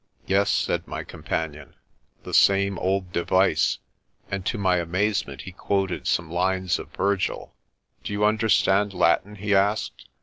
[0.25, 1.75] "Yes," said my companion,
[2.23, 3.77] "the same old device,"
[4.31, 7.53] and to my amazement he quoted some lines of Virgil.
[8.03, 10.07] "Do you understand Latin?" he asked.